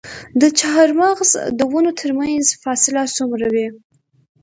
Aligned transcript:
د 0.41 0.43
چهارمغز 0.59 1.29
د 1.59 1.59
ونو 1.71 1.91
ترمنځ 1.99 2.45
فاصله 2.63 3.01
څومره 3.17 3.47
وي؟ 3.53 3.67